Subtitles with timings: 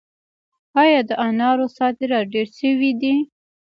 [0.83, 3.15] آیا د انارو صادرات ډیر شوي دي؟